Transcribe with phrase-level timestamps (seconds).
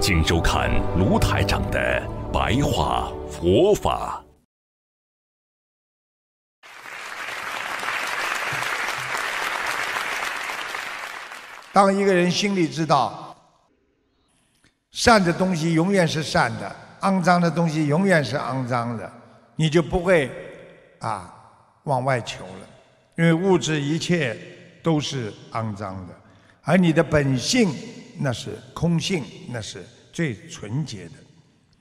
[0.00, 4.22] 请收看卢台长的白话佛法。
[11.72, 13.36] 当一个人心里知道，
[14.92, 19.12] 善的东西永远是善的，肮脏的东西永远是肮脏的，
[19.56, 20.30] 你就不会
[21.00, 21.34] 啊
[21.82, 22.68] 往外求了，
[23.16, 24.38] 因为物质一切
[24.80, 26.14] 都是肮脏的，
[26.62, 27.74] 而你的本性。
[28.20, 31.12] 那是空性，那是最纯洁的。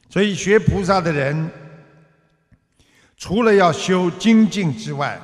[0.09, 1.50] 所以学菩萨的人，
[3.17, 5.20] 除了要修精进之外，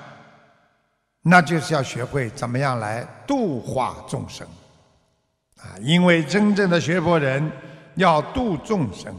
[1.21, 4.45] 那就是要学会怎么样来度化众生。
[5.57, 7.49] 啊，因为真正的学佛人
[7.95, 9.15] 要度众生，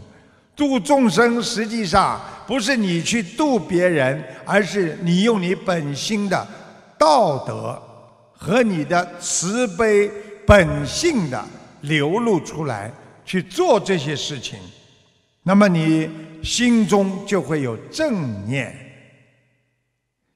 [0.55, 6.47] 度众生实际上不是你去度别人，而是你用你本心的
[6.99, 7.81] 道德
[8.37, 10.11] 和你的慈悲
[10.47, 11.43] 本性的。
[11.85, 12.93] 流露出来
[13.25, 14.59] 去做这些事情，
[15.43, 16.09] 那么你
[16.43, 18.75] 心中就会有正念。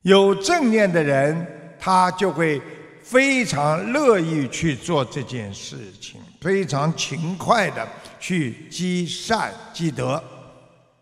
[0.02, 1.46] 有正念的人，
[1.78, 2.60] 他就会
[3.02, 7.86] 非常乐意去做这件事情，非常勤快的
[8.18, 10.22] 去积善积德。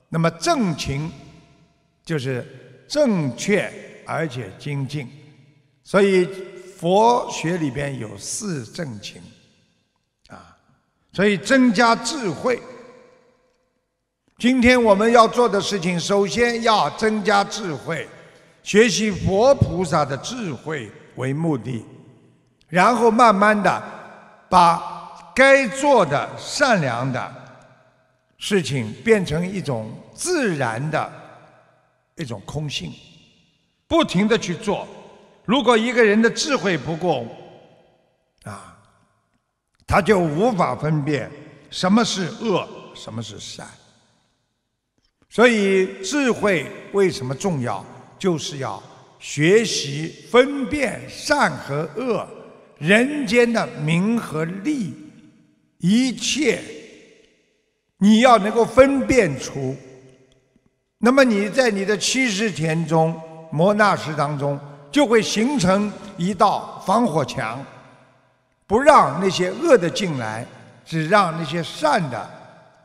[0.08, 1.10] 那么正勤
[2.04, 2.44] 就是
[2.88, 3.70] 正确
[4.04, 5.08] 而且精进，
[5.84, 6.26] 所以
[6.78, 9.20] 佛学里边有四正勤。
[10.28, 10.56] 啊
[11.12, 12.60] 所以增加智慧。
[14.38, 18.06] 今天我们要做的事情，首先要增加智慧，
[18.62, 21.82] 学习佛菩萨的智慧为目的，
[22.68, 23.82] 然后慢慢的
[24.50, 27.34] 把该做的善良的
[28.36, 31.10] 事情变成一种自然的
[32.16, 32.92] 一种空性，
[33.88, 34.86] 不停的去做。
[35.46, 37.26] 如果一个人的智慧不够，
[39.86, 41.30] 他就无法分辨
[41.70, 43.66] 什么是恶，什么是善。
[45.28, 47.84] 所以智慧为什么重要？
[48.18, 48.82] 就是要
[49.18, 52.26] 学习分辨善和恶，
[52.78, 54.94] 人间的名和利，
[55.78, 56.62] 一切
[57.98, 59.76] 你要能够分辨出。
[60.98, 63.14] 那么你在你的七十天中、
[63.52, 64.58] 摩那识当中，
[64.90, 67.62] 就会形成一道防火墙。
[68.66, 70.44] 不让那些恶的进来，
[70.84, 72.28] 只让那些善的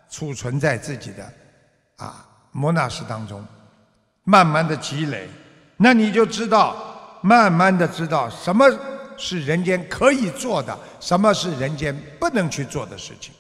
[0.09, 1.28] 储存在自己的
[1.97, 3.44] 啊摩那识当中，
[4.24, 5.28] 慢慢的积累，
[5.78, 8.69] 那你就知道，慢慢的知道什么
[9.18, 13.34] 是人间可以做的，什么是人间不能去做的事情。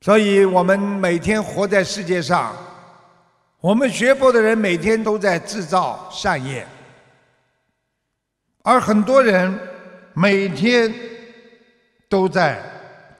[0.00, 2.52] 所以我们每天活在世界上，
[3.60, 6.66] 我们学佛的人每天都在制造善业，
[8.64, 9.56] 而很多人。
[10.14, 10.92] 每天
[12.08, 12.62] 都在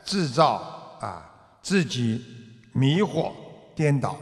[0.05, 1.29] 制造啊
[1.61, 2.25] 自己
[2.73, 3.33] 迷惑
[3.75, 4.17] 颠倒，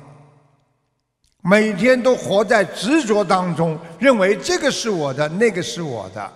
[1.43, 6.32] 每天都活在执着当中，认为这个是我的，那个是我的，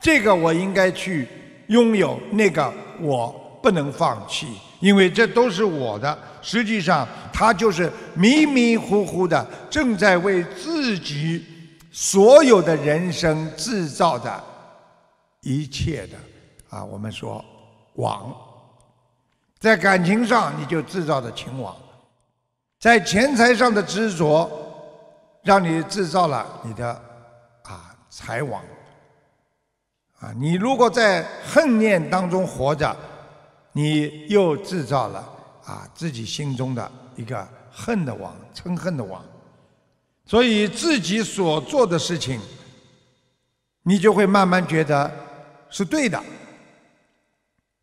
[0.00, 1.26] 这个我应该去
[1.68, 2.70] 拥有，那个
[3.00, 3.28] 我
[3.62, 4.48] 不能放弃，
[4.80, 6.18] 因为这都是我的。
[6.42, 11.44] 实际上，他就是迷迷糊糊的，正在为自己
[11.90, 14.44] 所有的人生制造的。
[15.42, 16.18] 一切的
[16.68, 17.42] 啊，我们说
[17.94, 18.36] 网，
[19.58, 21.74] 在感情上你就制造的情网，
[22.78, 24.50] 在钱财上的执着，
[25.42, 26.88] 让你制造了你的
[27.62, 28.62] 啊财网，
[30.20, 32.94] 啊，你如果在恨念当中活着，
[33.72, 35.26] 你又制造了
[35.64, 39.24] 啊自己心中的一个恨的网，嗔恨的网，
[40.26, 42.38] 所以自己所做的事情，
[43.84, 45.10] 你就会慢慢觉得。
[45.70, 46.20] 是对的，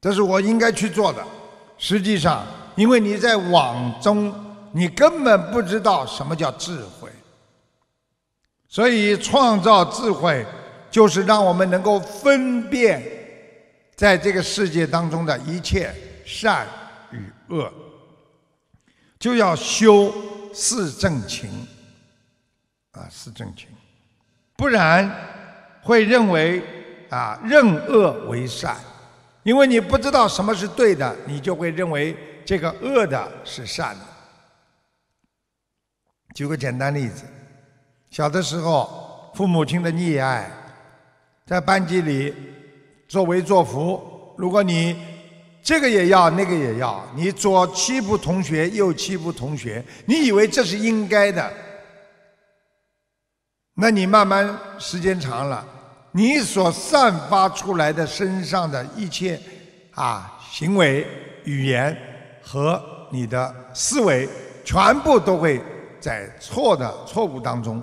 [0.02, 1.26] 这是我应该去做的。
[1.78, 2.46] 实际上，
[2.76, 4.34] 因为你在网中，
[4.74, 7.10] 你根本不知道什么叫智慧。
[8.68, 10.46] 所以，创造智慧
[10.92, 13.02] 就是让我们能够分辨
[13.96, 15.94] 在这个世界当中的一切
[16.26, 16.68] 善
[17.12, 17.72] 与恶，
[19.18, 20.14] 就要修
[20.54, 21.50] 四正勤
[22.92, 23.70] 啊，四正勤，
[24.58, 25.10] 不然
[25.82, 26.62] 会认为。
[27.10, 28.78] 啊，任恶为善，
[29.44, 32.16] 因为你不知道什么是对的，你就会认为
[32.46, 34.02] 这个恶的是善的。
[36.36, 37.24] 举个简单例子，
[38.10, 40.52] 小的时候父母亲的溺爱，
[41.46, 42.34] 在班级里
[43.08, 44.96] 作威作福，如果你
[45.64, 51.52] 这个也要那个也要，你左欺负同学右欺负同学，你以为这是应该的，
[53.74, 55.68] 那你慢慢时间长了，
[56.18, 59.40] 你所散发出来的身上的一切
[59.94, 61.06] 啊行为、
[61.44, 61.96] 语言
[62.42, 62.82] 和
[63.12, 64.28] 你的思维，
[64.66, 65.62] 全部都会。
[66.00, 67.82] 在错的错误当中，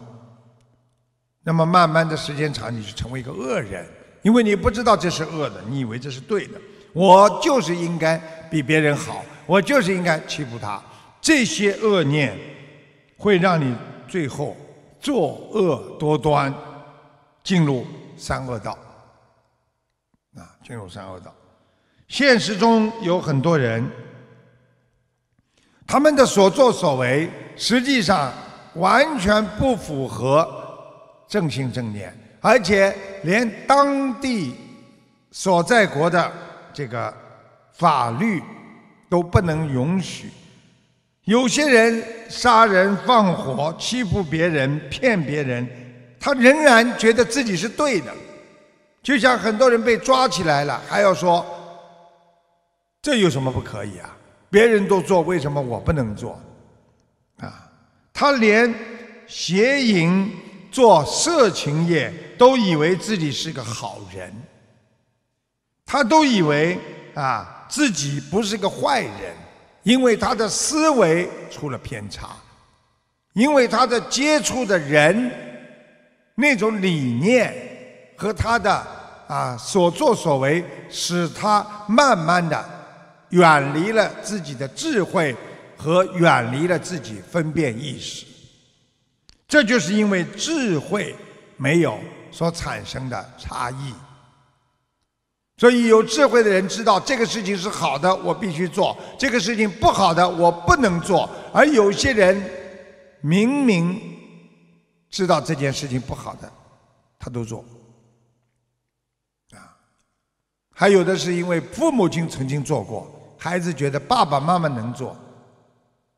[1.43, 3.85] 那么慢慢的时间长，你就成为一个恶人，
[4.23, 6.53] 因为你不知道这是恶的，你以为这是对的。
[6.93, 8.17] 我就是应该
[8.49, 10.81] 比别人好，我就是应该欺负他。
[11.21, 12.39] 这些恶念
[13.19, 13.77] 会让你
[14.09, 14.57] 最后
[15.01, 16.55] 作恶多端，
[17.43, 17.85] 进入
[18.17, 18.79] 三恶道。
[20.37, 21.35] 啊，进入三恶道。
[22.09, 23.89] 现实中有很多人。
[25.87, 28.33] 他们的所作所为，实际上
[28.75, 30.49] 完全不符合
[31.29, 34.55] 正心正念，而且连当地
[35.31, 36.33] 所在国的
[36.73, 37.15] 这个
[37.73, 38.43] 法律
[39.11, 40.31] 都不能允许。
[41.25, 45.69] 有些人杀人放火、欺负别人、骗别人，
[46.25, 48.11] 他仍然觉得自己是对的。
[49.03, 51.45] 就像很多人被抓起来了，还要说
[53.03, 54.17] 这有什么不可以啊？
[54.49, 56.41] 别人都做，为什么我不能做？
[57.41, 57.71] 啊，
[58.11, 58.75] 他连
[59.27, 60.35] 邪淫、
[60.73, 64.33] 做色情业都以为自己是个好人，
[65.85, 66.79] 他都以为
[67.13, 69.37] 啊自己不是个坏人，
[69.83, 72.31] 因为他的思维出了偏差，
[73.35, 75.31] 因为他的接触的人
[76.35, 77.53] 那种理念
[78.17, 78.87] 和他的
[79.27, 82.73] 啊所作所为，使他慢慢的。
[83.31, 85.35] 远离了自己的智慧
[85.77, 88.25] 和远离了自己分辨意识，
[89.49, 91.13] 这就是因为智慧
[91.57, 91.99] 没有
[92.31, 93.93] 所产生的差异。
[95.57, 101.29] 所以有智慧的人知道这个事情是好的，我必须做；这个事情不好的，我不能做。
[101.53, 102.41] 而有些人
[103.21, 104.14] 明明
[105.15, 106.53] 知道这件事情不好的，
[107.21, 107.65] 他都做。
[109.53, 109.79] 啊，
[110.73, 113.09] 还有的是因为父母亲曾经做过。
[113.39, 115.17] 孩子觉得爸爸妈妈能做，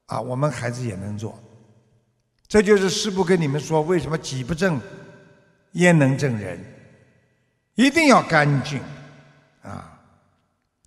[0.06, 1.38] 啊，我们孩子也能做，
[2.48, 4.80] 这就是师父跟你们说，为什么己不正，
[5.72, 6.58] 焉能正人？
[7.74, 8.80] 一定要干净，
[9.60, 10.00] 啊，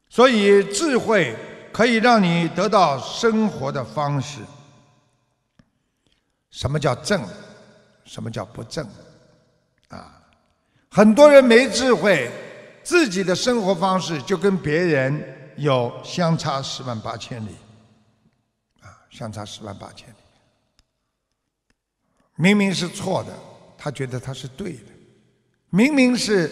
[0.09, 1.35] 所以智慧
[1.71, 4.39] 可以让你得到生活的方式。
[6.49, 7.21] 什么叫正？
[8.09, 8.83] 什么叫不正？
[9.89, 10.19] 啊，
[10.89, 12.31] 很多人没智慧，
[12.83, 15.35] 自己的生活方式就跟别人。
[15.59, 17.49] 有相差十万八千里，
[18.79, 20.13] 啊，相差十万八千里。
[22.35, 23.33] 明明是错的，
[23.77, 24.93] 他觉得他是对的；
[25.69, 26.49] 明明是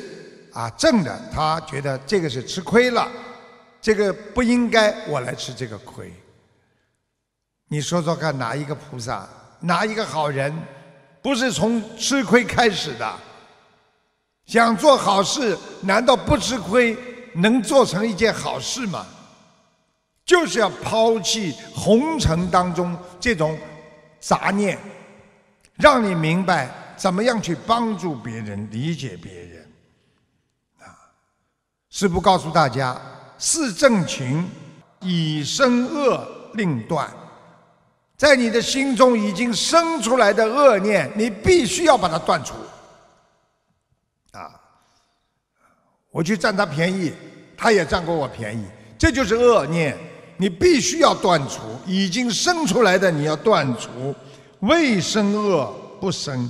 [0.52, 3.10] 啊正的，他觉得这个是吃亏了，
[3.80, 6.12] 这个不应该我来吃这个亏。
[7.70, 9.26] 你说说看，哪一个菩萨，
[9.62, 10.54] 哪一个好人，
[11.28, 13.14] 不是从吃亏开始的？
[14.46, 16.98] 想做好事，难道不吃亏？
[17.34, 19.06] 能做成一件好事吗？
[20.24, 23.60] 就是要抛弃红尘当中这种
[24.22, 24.80] 杂念，
[25.76, 29.70] 让你明白怎么样去帮助别人、理解别人。
[30.80, 30.96] 啊，
[31.90, 32.98] 师父告诉大家：
[33.38, 34.50] 四正情，
[35.02, 37.14] 以生恶令断。
[38.18, 42.56] 在你的心中已经生出来的恶念，你必须要把它断除。
[44.32, 44.52] 啊，
[46.12, 47.14] 我去占他便宜。
[47.60, 48.64] 他也占过我便宜，
[49.00, 49.98] 这就是恶念，
[50.38, 51.62] 你必须要断除。
[51.88, 54.14] 已经生出来的你要断除，
[54.60, 56.48] 未生恶不生，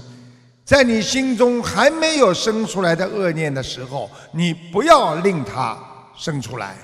[0.65, 5.77] 在你心中还没有生出来的恶念的时候，你不要令它
[6.13, 6.75] 生出来。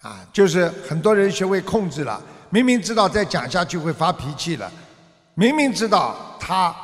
[0.00, 4.70] 啊，就是很多人学会控制了，明明知道再讲下去会发脾气了，
[5.34, 6.74] 明明知道他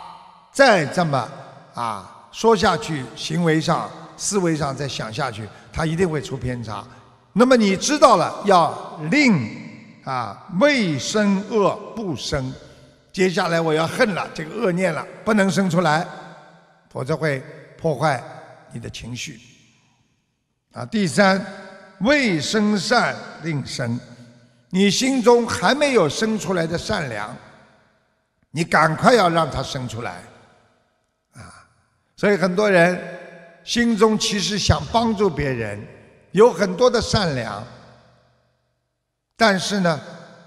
[0.52, 1.28] 再这么
[1.74, 5.48] 啊说下去，行为上、思维上再想下去。
[5.72, 6.82] 他一定会出偏差，
[7.34, 9.46] 那么你知道了，要令
[10.04, 12.50] 啊未生恶不生，
[13.12, 16.06] 接下来我要恨了这个恶念了，不能生出来，
[16.88, 17.42] 否则会
[17.76, 18.22] 破坏
[18.72, 19.38] 你的情绪。
[20.72, 21.44] 啊，第三，
[22.00, 23.98] 未生善令生，
[24.70, 27.36] 你心中还没有生出来的善良，
[28.50, 30.22] 你赶快要让它生出来，
[31.32, 31.66] 啊，
[32.16, 32.98] 所以很多人。
[33.66, 35.84] 心中其实想帮助别人，
[36.30, 37.66] 有很多的善良，
[39.36, 40.00] 但是呢，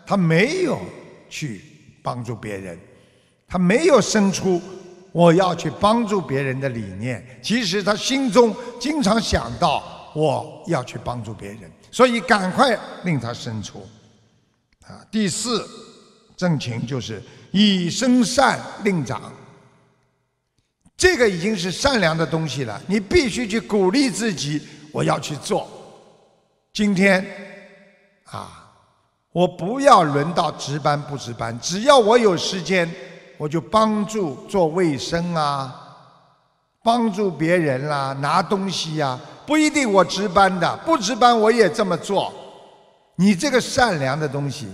[0.08, 0.80] 他没有
[1.30, 1.62] 去
[2.02, 2.80] 帮助别人，
[3.46, 4.62] 他没有生出
[5.12, 7.22] 我要去帮助别人的理念。
[7.44, 9.84] 其实他心中经常想到
[10.16, 13.86] 我要去帮助别人，所以赶快令他生出。
[14.90, 15.66] 啊，第四
[16.36, 19.32] 正情就是以身善令长。
[20.98, 25.66] 这个已经是善良的东西了，你必须去鼓励自己，我要去做。
[26.74, 27.26] 今天，
[28.26, 28.70] 啊，
[29.32, 32.92] 我不要轮到值班不值班，只要我有时间，
[33.38, 35.74] 我就帮助做卫生啊，
[36.84, 42.34] 帮助别人啦，拿东西呀，不一定我值班的，不值班我也这么做。
[43.20, 44.66] 你这个善良的东西，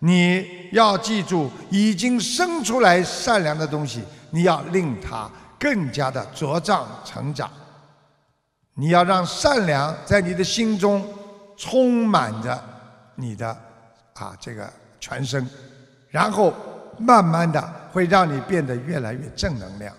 [0.00, 5.30] 你要记住，已经生出来善良的东西，你要令它。
[5.58, 7.50] 更加的茁壮成长，
[8.74, 11.02] 你要让善良在你的心中
[11.56, 12.62] 充满着
[13.14, 13.48] 你的
[14.12, 15.48] 啊这个全身，
[16.10, 16.52] 然后
[16.98, 19.90] 慢慢的会让你变得越来越正能量。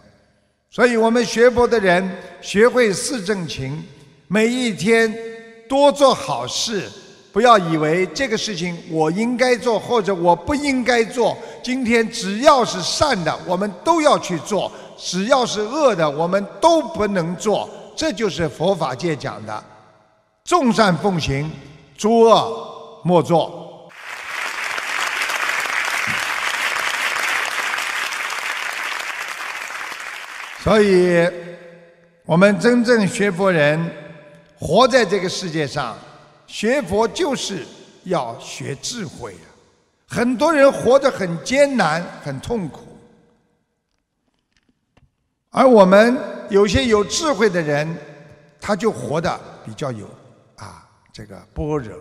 [0.70, 2.08] 所以我们学佛的人
[2.40, 3.84] 学会四正勤，
[4.28, 5.12] 每一天
[5.68, 6.88] 多做好事，
[7.38, 11.38] 不要以为这个事情我应该做或者我不应该做。
[11.62, 14.72] 今天只要是善的，我们都要去做。
[14.98, 17.70] 只要是恶的，我们都不能做。
[17.96, 19.64] 这就是佛法界讲的
[20.44, 21.52] “众善奉行，
[21.96, 23.88] 诸恶莫作”。
[30.64, 31.30] 所以，
[32.26, 33.80] 我们真正学佛人
[34.60, 35.96] 活在这个世界上，
[36.48, 37.66] 学佛就是
[38.06, 39.48] 要学智慧啊！
[40.08, 42.98] 很多人活得很艰难，很痛苦。
[45.50, 46.18] 而我们
[46.50, 47.98] 有些有智慧的人，
[48.62, 50.10] 他就活得比较有
[50.56, 51.98] 啊这个般若。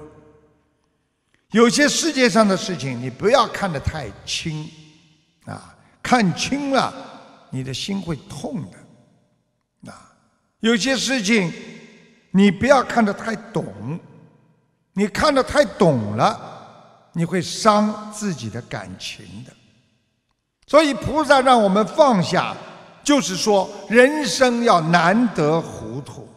[1.51, 4.69] 有些世界上的事情，你不要看得太轻
[5.47, 6.93] 啊，看轻了，
[7.51, 10.13] 你的心会痛的啊。
[10.61, 11.53] 有些事情，
[12.31, 13.99] 你不要看得太懂，
[14.99, 16.41] 你看得太懂了，
[17.13, 19.53] 你会伤自己的感情的。
[20.67, 22.57] 所以菩萨让我们放下。
[23.05, 26.29] 就是说，人生要难得糊涂。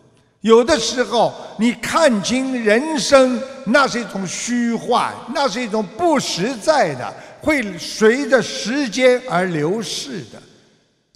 [0.42, 7.12] 有的时候，你看清人生，那是一种虚幻，那是一种不实在的，
[7.42, 10.40] 会随着时间而流逝的。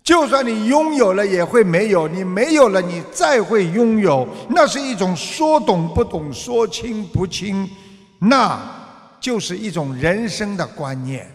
[0.03, 7.69] 就算你拥有了，也会没有；你没有了，你再会拥有，那是一种说懂不懂，说清不清，
[8.19, 8.59] 那
[9.21, 11.25] 就是一种人生的观念。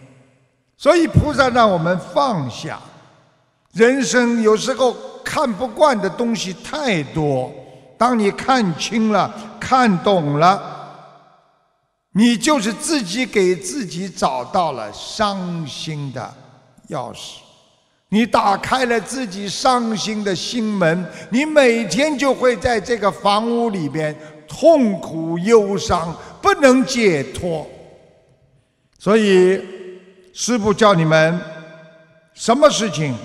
[0.77, 2.79] 所以，菩萨让我们放下。
[3.73, 7.51] 人生有时候看不惯的东西太多，
[7.97, 10.61] 当你看清了、看懂了，
[12.11, 16.31] 你就是自己给自己找到了伤心的
[16.89, 17.39] 钥匙。
[18.11, 24.15] 你打开了自己伤心的心门，你每天就会在这个房屋里边
[24.47, 27.67] 痛苦、忧伤，不能解脱。
[28.97, 29.63] 所以，
[30.33, 31.39] 师父叫你们
[32.33, 33.15] 什么事情？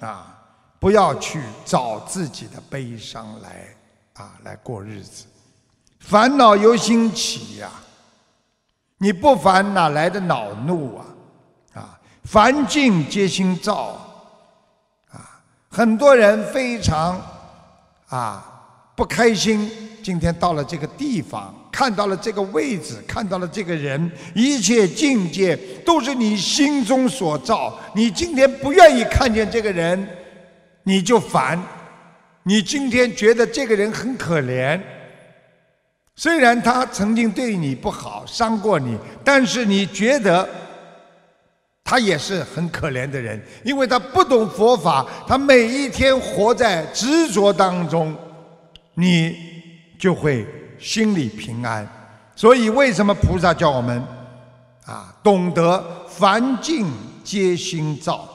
[0.00, 0.38] 啊，
[0.78, 3.66] 不要去找自己的悲伤来
[4.22, 5.24] 啊，来过日子。
[5.98, 7.70] 烦恼由心起呀，
[8.98, 11.06] 你不烦哪来的恼怒啊？
[11.72, 14.02] 啊，烦境皆心造。
[15.68, 17.20] 很多人非常
[18.08, 18.44] 啊
[18.94, 19.70] 不开心，
[20.02, 21.54] 今天到了这个地方。
[21.70, 25.54] 看到了这个位置，看到了这个人，一切境界
[25.84, 27.78] 都是你心中所造。
[27.94, 30.08] 你今天不愿意看见这个人，
[30.84, 31.58] 你就烦；
[32.44, 34.80] 你今天觉得这个人很可怜，
[36.14, 40.48] 虽然他曾经对你不好，伤过你，但是你觉得
[41.86, 48.14] 他也是很可怜的人，因为他不懂佛法，他每一天活在执着当中，
[48.92, 49.34] 你
[49.98, 50.46] 就会。
[50.78, 51.88] 心里平安，
[52.36, 53.98] 所以为什么菩萨叫我们
[54.84, 56.86] 啊懂得凡境
[57.24, 58.28] 皆心造？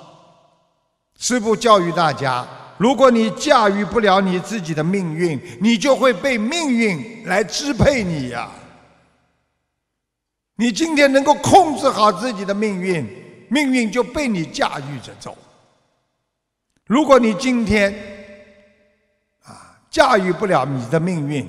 [1.20, 2.44] 师父教育大家：
[2.80, 8.50] 如果你驾驭不了你自己的命运，你就会被命运来支配你呀。
[10.56, 13.08] 你今天能够控制好自己的命运，
[13.52, 15.38] 命运就被你驾驭着走。
[16.86, 17.94] 如果你今天
[19.44, 21.46] 啊驾驭不了你的命运，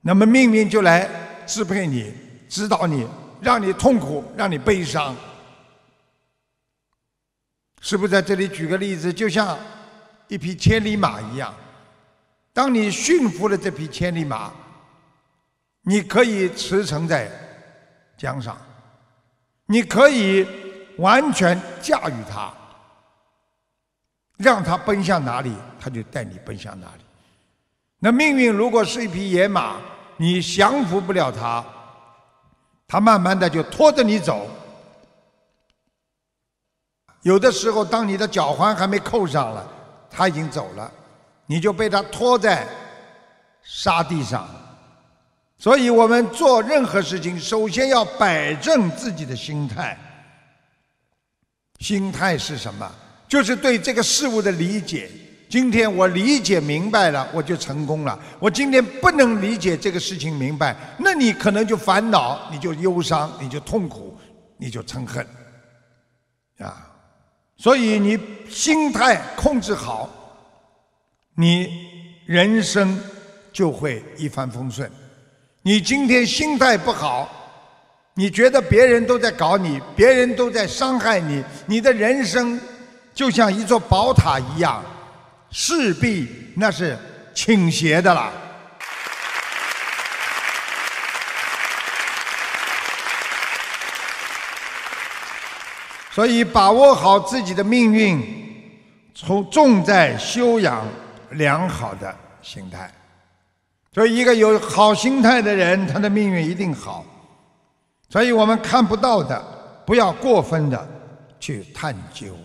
[0.00, 1.10] 那么命运就来
[1.44, 2.14] 支配你、
[2.48, 3.04] 指导你，
[3.40, 5.16] 让你痛苦，让你悲伤。
[7.80, 9.12] 是不是在这里举个例子？
[9.12, 9.58] 就像
[10.28, 11.52] 一匹千里马一样，
[12.52, 14.52] 当你驯服了这匹千里马，
[15.82, 17.28] 你可以驰骋在
[18.16, 18.56] 江上，
[19.66, 20.46] 你可以
[20.98, 22.52] 完全驾驭它，
[24.36, 27.04] 让它奔向哪里，它就带你奔向哪里。
[27.98, 29.76] 那命运如果是一匹野马，
[30.16, 31.64] 你降服不了它，
[32.86, 34.46] 它慢慢的就拖着你走。
[37.22, 39.66] 有的时候，当你的脚环还没扣上了，
[40.10, 40.90] 它已经走了，
[41.46, 42.66] 你就被它拖在
[43.62, 44.48] 沙地上。
[45.58, 49.98] 所以我们做任何事情，首先要摆正自己的心态。
[51.80, 52.90] 心态是什么？
[53.28, 55.10] 就是对这个事物的理解。
[55.48, 58.18] 今天我理解明白了，我就成功了。
[58.40, 64.18] 我今天不能理解这个事情明白，那你可能就烦恼，你就忧伤，你就痛苦，
[64.56, 65.24] 你就嗔恨，
[66.58, 66.90] 啊！
[67.56, 68.18] 所以你
[68.50, 70.10] 心态控制好，
[71.36, 71.68] 你
[72.26, 72.98] 人生
[73.52, 74.90] 就会一帆风顺。
[75.62, 77.45] 你今天心态不好，
[78.18, 82.58] 你觉得别人都在搞你，别人都在伤害你，你的人生
[83.12, 84.82] 就像一座宝塔一样。
[85.50, 86.98] 势必那是
[87.34, 88.32] 倾斜的了，
[96.10, 98.22] 所以把握好自己的命运，
[99.14, 100.86] 从重在修养
[101.32, 102.90] 良好的心态。
[103.94, 107.04] 所以，一个有好心态的人，他的命运一定好。
[108.08, 109.42] 所以我们看不到的，
[109.84, 110.88] 不要过分的
[111.40, 112.36] 去探究。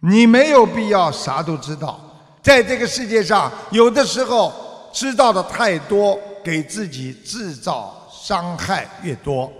[0.00, 1.98] 你没有必要啥都知道，
[2.42, 4.52] 在这个世界上，有的时候
[4.92, 9.50] 知道的太多，给自己制造伤害越多；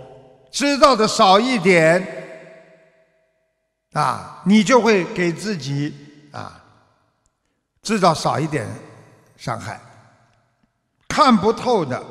[0.51, 2.05] 知道的少一点，
[3.93, 5.95] 啊，你就会给自己
[6.31, 6.61] 啊
[7.81, 8.67] 制造少一点
[9.37, 9.79] 伤害。
[11.07, 12.03] 看不透的，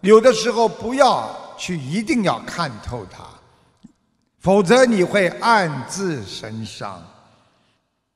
[0.00, 1.28] 有的时候不要
[1.58, 3.24] 去一定要看透它，
[4.38, 7.02] 否则你会暗自神伤。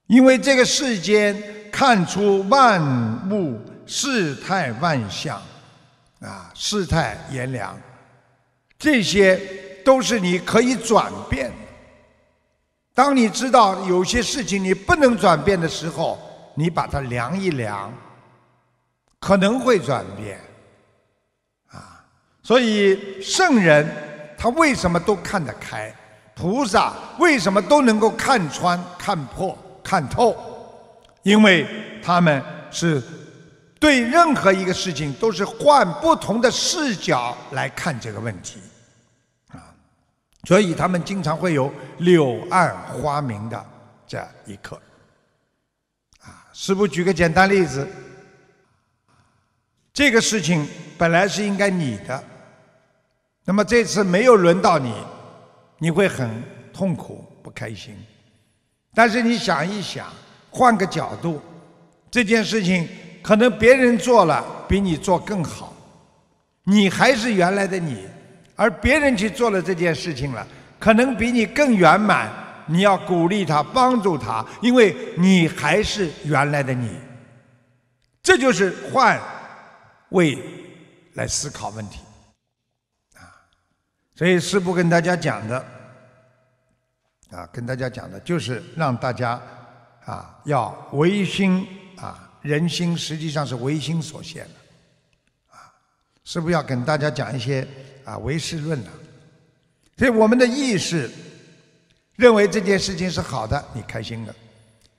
[0.06, 5.40] 因为这个世间看出万物世态万象，
[6.20, 7.78] 啊，世态炎凉，
[8.78, 9.36] 这些
[9.84, 11.56] 都是你可以转变的。
[12.94, 16.18] 当你知道有些事情你不能转变的时候，
[16.54, 17.90] 你把它量一量，
[19.18, 20.38] 可能会转变。
[22.42, 23.88] 所以圣人
[24.36, 25.94] 他为什么都看得开？
[26.34, 29.56] 菩萨为什么都能够看穿、看破？
[29.84, 30.36] 看透，
[31.22, 31.66] 因为
[32.02, 33.02] 他们是
[33.80, 38.60] 对任何一个事情都是换不同的视角来看这个问题，
[39.50, 39.74] 啊，
[40.44, 43.66] 所以他们经常会有柳暗花明的
[44.06, 44.80] 这一刻。
[46.20, 47.86] 啊，师傅举个简单例子，
[49.92, 52.24] 这个事情本来是应该你的，
[53.44, 54.94] 那么这次没有轮到你，
[55.78, 56.30] 你会很
[56.72, 57.96] 痛苦不开心。
[58.94, 60.06] 但是你想一想，
[60.50, 61.40] 换个角度，
[62.10, 62.88] 这件事情
[63.22, 65.74] 可能别人做了比你做更好，
[66.64, 68.06] 你还是原来的你，
[68.54, 70.46] 而别人去做了这件事情了，
[70.78, 72.30] 可能比你更圆满。
[72.66, 76.96] 你要鼓励他，帮助他，因为你还是原来的你。
[78.22, 79.20] 这就是换
[80.10, 80.38] 位
[81.14, 81.98] 来思考问题！
[84.22, 85.58] 所以师父跟大家讲的。
[87.32, 89.30] 啊，跟大家讲的就是让大家
[90.04, 95.74] 啊，要唯心啊，人心实际上是唯心所现的，啊，
[96.22, 97.66] 是不要跟大家讲一些
[98.04, 98.90] 啊唯识论呢？
[99.96, 101.10] 所以我们的意识
[102.14, 104.32] 认为这件事情是好的，你开心的；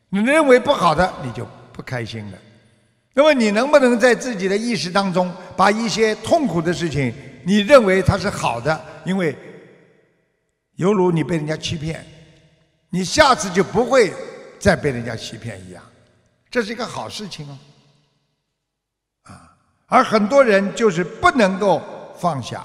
[0.10, 2.38] 你认为不好的，你就不开心的。
[3.14, 9.36] 那么你能不能在自己的意识当中，把一些痛苦的事情，你认为它是好的，因为
[10.76, 12.06] 犹如你被人家欺骗。
[12.90, 14.14] 你下次就不会
[14.60, 15.84] 再被人家欺骗一样，
[16.52, 17.58] 这是一个好事情哦。
[19.24, 21.82] 啊，而很多人就是不能够
[22.20, 22.64] 放下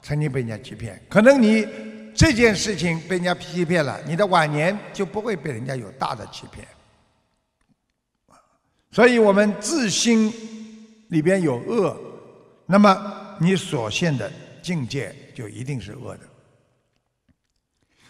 [0.00, 1.66] 曾经被人家欺骗，可能你
[2.14, 6.64] 这件事情被人家欺骗了，你的晚年就不会被人家有大的欺骗。
[8.92, 10.32] 所以我们自心
[11.08, 12.00] 里边有恶，
[12.66, 14.30] 那么你所现的
[14.62, 16.20] 境界就一定是恶的。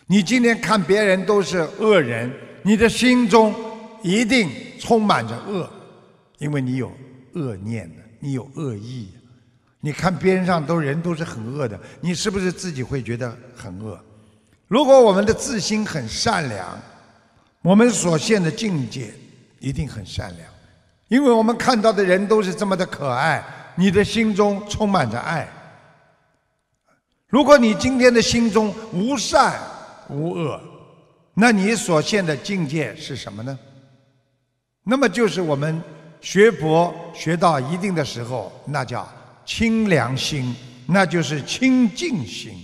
[0.06, 2.30] 你今天看别人都是恶人，
[2.62, 3.54] 你的心中
[4.02, 5.68] 一定充满着恶，
[6.38, 6.92] 因为你有
[7.32, 9.08] 恶念的，你有恶意。
[9.80, 13.98] 你看边上都人都是很恶的，你是不是自己会觉得很恶？
[14.66, 16.78] 如果我们的自心很善良，
[17.62, 19.12] 我们所现的境界
[19.58, 20.48] 一定很善良，
[21.08, 25.48] 因为我们看到的人都是这么的可爱，你的心中充满着爱。
[27.26, 29.58] 如果你今天的心中无善
[30.08, 30.60] 无恶，
[31.34, 33.58] 那你所现的境界是什么呢？
[34.84, 35.82] 那么就是我们
[36.20, 39.08] 学佛学到一定的时候，那叫
[39.44, 40.54] 清凉心，
[40.86, 42.62] 那就是清净心。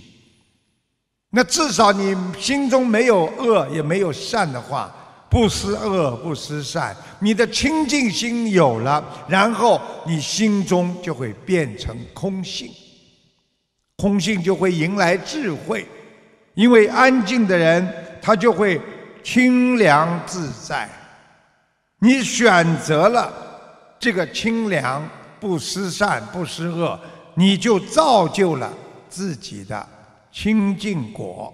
[1.31, 4.93] 那至少你心中没有恶，也没有善的话，
[5.31, 12.69] 不思恶，不思善，你的清净心有了，然后你心中就会变成空性，
[13.95, 15.87] 空性就会迎来智慧，
[16.53, 17.87] 因为安静的人
[18.21, 18.79] 他就会
[19.23, 20.89] 清凉自在。
[21.99, 23.31] 你选择了
[23.97, 25.01] 这个清凉，
[25.39, 26.99] 不思善，不思恶，
[27.35, 28.71] 你就造就了
[29.07, 29.87] 自己的。
[30.33, 31.53] 清净果。